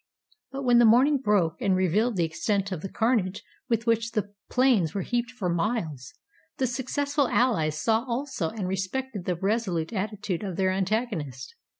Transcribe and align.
But 0.51 0.63
when 0.63 0.79
the 0.79 0.85
morning 0.85 1.19
broke 1.19 1.61
and 1.61 1.75
revealed 1.75 2.15
the 2.15 2.23
extent 2.23 2.71
of 2.71 2.81
the 2.81 2.89
carnage 2.89 3.43
with 3.69 3.85
which 3.85 4.13
the 4.13 4.33
plains 4.49 4.95
were 4.95 5.03
heaped 5.03 5.29
for 5.29 5.47
miles, 5.47 6.15
the 6.57 6.65
successful 6.65 7.27
alHes 7.27 7.73
saw 7.75 8.03
also 8.07 8.49
and 8.49 8.67
respected 8.67 9.25
the 9.25 9.35
resolute 9.35 9.93
attitude 9.93 10.41
of 10.43 10.55
their 10.55 10.71
antagonist. 10.71 11.53